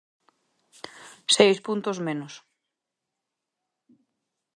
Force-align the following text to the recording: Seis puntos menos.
Seis 1.35 1.57
puntos 1.67 1.97
menos. 2.07 2.33